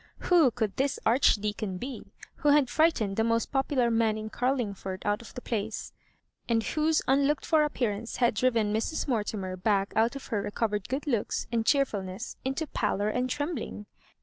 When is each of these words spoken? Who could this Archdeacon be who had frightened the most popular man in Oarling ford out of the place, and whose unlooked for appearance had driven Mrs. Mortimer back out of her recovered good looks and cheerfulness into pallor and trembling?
Who 0.31 0.49
could 0.49 0.77
this 0.77 0.97
Archdeacon 1.05 1.77
be 1.77 2.11
who 2.37 2.49
had 2.49 2.71
frightened 2.71 3.17
the 3.17 3.23
most 3.23 3.51
popular 3.51 3.91
man 3.91 4.17
in 4.17 4.31
Oarling 4.31 4.75
ford 4.75 5.03
out 5.05 5.21
of 5.21 5.35
the 5.35 5.41
place, 5.41 5.93
and 6.49 6.63
whose 6.63 7.03
unlooked 7.07 7.45
for 7.45 7.61
appearance 7.63 8.15
had 8.15 8.33
driven 8.33 8.73
Mrs. 8.73 9.07
Mortimer 9.07 9.55
back 9.55 9.93
out 9.95 10.15
of 10.15 10.25
her 10.29 10.41
recovered 10.41 10.89
good 10.89 11.05
looks 11.05 11.45
and 11.51 11.67
cheerfulness 11.67 12.35
into 12.43 12.65
pallor 12.65 13.09
and 13.09 13.29
trembling? 13.29 13.85